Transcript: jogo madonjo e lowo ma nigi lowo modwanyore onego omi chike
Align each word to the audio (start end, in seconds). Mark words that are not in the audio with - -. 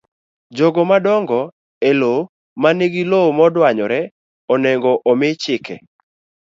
jogo 0.57 0.81
madonjo 0.91 1.41
e 1.89 1.91
lowo 1.99 2.29
ma 2.61 2.69
nigi 2.77 3.03
lowo 3.11 3.29
modwanyore 3.39 3.99
onego 4.53 4.91
omi 5.11 5.29
chike 5.41 5.75